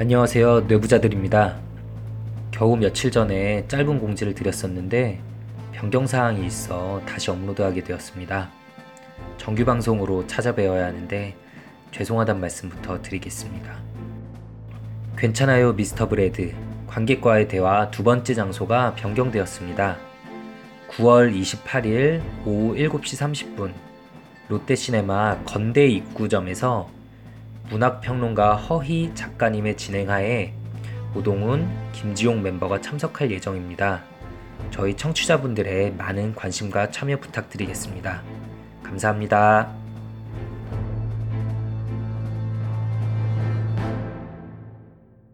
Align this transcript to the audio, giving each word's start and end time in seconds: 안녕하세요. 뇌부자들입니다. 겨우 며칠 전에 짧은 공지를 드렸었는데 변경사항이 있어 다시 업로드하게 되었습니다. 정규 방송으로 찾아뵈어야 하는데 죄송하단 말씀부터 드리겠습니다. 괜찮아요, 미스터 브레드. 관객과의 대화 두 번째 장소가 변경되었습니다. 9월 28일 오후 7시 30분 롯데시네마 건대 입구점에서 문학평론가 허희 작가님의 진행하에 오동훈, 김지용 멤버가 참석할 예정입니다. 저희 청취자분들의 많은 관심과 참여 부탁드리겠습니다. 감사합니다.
안녕하세요. 0.00 0.62
뇌부자들입니다. 0.62 1.60
겨우 2.50 2.74
며칠 2.74 3.10
전에 3.10 3.68
짧은 3.68 4.00
공지를 4.00 4.34
드렸었는데 4.34 5.20
변경사항이 5.72 6.46
있어 6.46 7.02
다시 7.04 7.30
업로드하게 7.30 7.84
되었습니다. 7.84 8.48
정규 9.36 9.66
방송으로 9.66 10.26
찾아뵈어야 10.26 10.86
하는데 10.86 11.36
죄송하단 11.90 12.40
말씀부터 12.40 13.02
드리겠습니다. 13.02 13.76
괜찮아요, 15.18 15.74
미스터 15.74 16.08
브레드. 16.08 16.54
관객과의 16.86 17.48
대화 17.48 17.90
두 17.90 18.02
번째 18.02 18.32
장소가 18.32 18.94
변경되었습니다. 18.94 19.98
9월 20.92 21.38
28일 21.38 22.22
오후 22.46 22.74
7시 22.74 23.54
30분 23.54 23.74
롯데시네마 24.48 25.42
건대 25.44 25.86
입구점에서 25.88 26.99
문학평론가 27.70 28.56
허희 28.56 29.12
작가님의 29.14 29.76
진행하에 29.76 30.52
오동훈, 31.14 31.68
김지용 31.92 32.42
멤버가 32.42 32.80
참석할 32.80 33.30
예정입니다. 33.30 34.02
저희 34.70 34.96
청취자분들의 34.96 35.92
많은 35.92 36.34
관심과 36.34 36.90
참여 36.90 37.18
부탁드리겠습니다. 37.18 38.22
감사합니다. 38.82 39.79